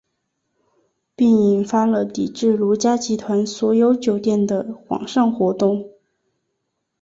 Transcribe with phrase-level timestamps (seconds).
[1.15, 5.91] 并引发了抵制如家集团所有酒店的网上活动。